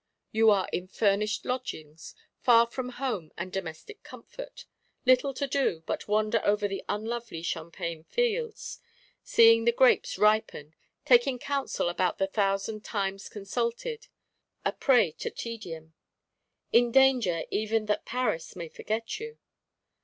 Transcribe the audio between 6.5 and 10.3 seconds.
the unlovely Champagne fields; seeing the grapes